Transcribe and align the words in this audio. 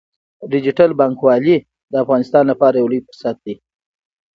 ډیجیټل 0.51 0.91
بانکوالي 0.99 1.57
د 1.91 1.93
افغانستان 2.03 2.43
لپاره 2.51 2.75
یو 2.77 2.87
لوی 2.91 3.01
فرصت 3.07 3.35
دی۔ 3.45 3.55